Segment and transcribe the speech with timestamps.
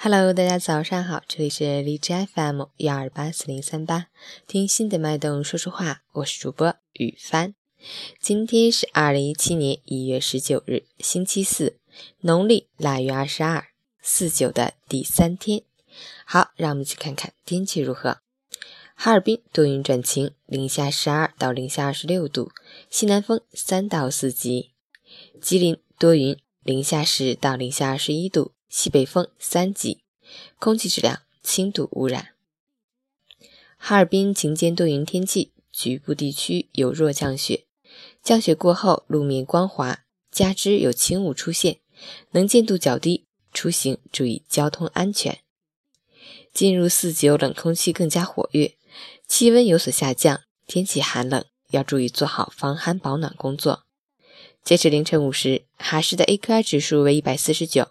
[0.00, 4.06] Hello，大家早上好，这里是荔枝 FM 幺二八四零三八，
[4.46, 7.52] 听心的脉动说说话，我是主播雨帆。
[8.20, 11.80] 今天是二零一七年一月十九日，星期四，
[12.20, 13.66] 农历腊月二十二，
[14.00, 15.62] 四九的第三天。
[16.24, 18.18] 好，让我们去看看天气如何。
[18.94, 22.52] 哈尔滨多云转晴，零下十二到零下二十六度，
[22.88, 24.70] 西南风三到四级。
[25.40, 29.98] 吉林多云，零下十到零下二十一度，西北风三级，
[30.58, 32.30] 空气质量轻度污染。
[33.76, 37.64] 哈尔滨晴间多云天气，局部地区有弱降雪，
[38.22, 41.78] 降雪过后路面光滑，加之有轻雾出现，
[42.32, 45.38] 能见度较低，出行注意交通安全。
[46.52, 48.74] 进入四九，冷空气更加活跃。
[49.28, 53.84] 气温有所下降，天气寒冷，要注意做好防寒保暖工作。
[54.64, 57.88] 截止凌晨五时，哈市的 AQI 指数为一百四十九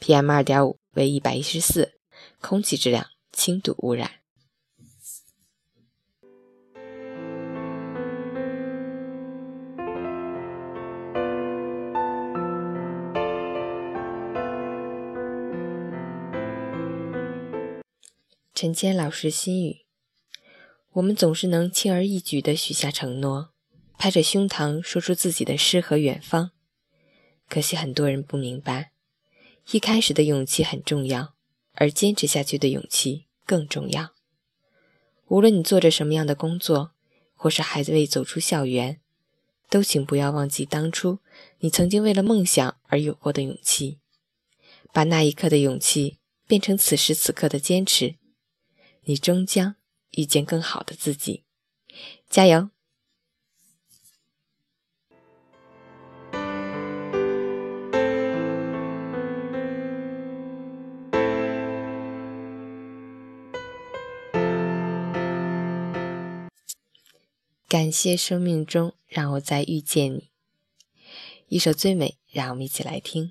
[0.00, 1.92] ，PM 二点五为一百一十四，
[2.40, 4.10] 空气质量轻度污染。
[18.52, 19.86] 陈谦老师心语。
[20.92, 23.54] 我们总是能轻而易举地许下承诺，
[23.96, 26.50] 拍着胸膛说出自己的诗和远方。
[27.48, 28.92] 可惜很多人不明白，
[29.72, 31.34] 一开始的勇气很重要，
[31.74, 34.10] 而坚持下去的勇气更重要。
[35.28, 36.92] 无论你做着什么样的工作，
[37.34, 39.00] 或是还未走出校园，
[39.68, 41.20] 都请不要忘记当初
[41.60, 43.98] 你曾经为了梦想而有过的勇气，
[44.92, 48.16] 把那一刻的勇气变成此时此刻的坚持，
[49.04, 49.76] 你终将。
[50.16, 51.44] 遇见更好的自己，
[52.28, 52.70] 加油！
[67.70, 70.30] 感谢生命中让我再遇见你。
[71.46, 73.30] 一首最美，让我们一起来听。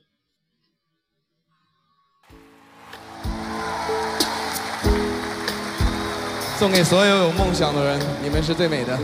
[6.58, 8.98] 送给所有有梦想的人，你们是最美的。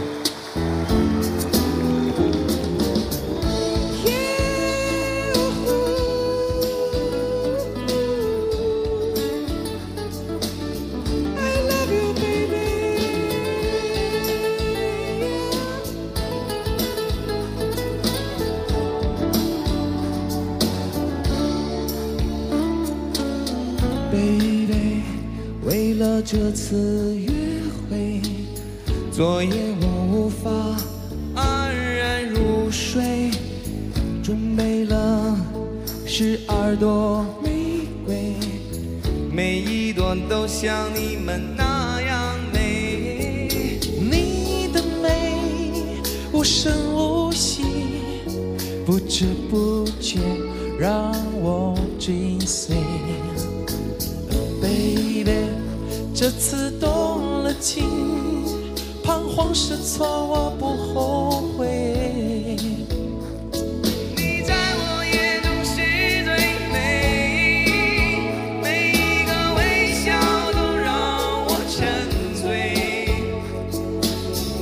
[26.21, 27.31] 这次约
[27.89, 28.21] 会。
[29.11, 30.51] 昨夜我无法
[31.35, 33.31] 安然入睡，
[34.21, 35.37] 准备了
[36.05, 38.33] 十二朵玫瑰，
[39.31, 43.47] 每一朵都像你们那样美。
[43.99, 45.31] 你的美
[46.33, 47.63] 无声无息，
[48.85, 50.19] 不知不觉
[50.77, 52.75] 让我追随。
[56.17, 57.83] 这次动了情
[59.03, 62.55] 彷徨失措我不后悔
[64.15, 65.75] 你在我眼中是
[66.23, 66.31] 最
[66.71, 66.73] 美。
[68.63, 70.13] 每一个微笑
[70.53, 70.87] 都让
[71.47, 71.83] 我沉
[72.41, 73.11] 醉。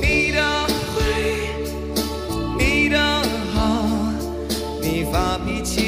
[0.02, 0.42] 你的
[0.90, 0.96] 坏
[2.58, 2.98] 你的
[3.54, 3.86] 好
[4.82, 5.83] 你发脾气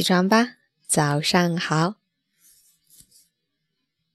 [0.00, 0.54] 起床吧，
[0.86, 1.99] 早上好。